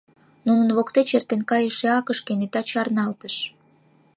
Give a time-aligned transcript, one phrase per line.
[0.45, 3.35] Нунын воктеч эртен кайыше Акыш кенета чарналтыш.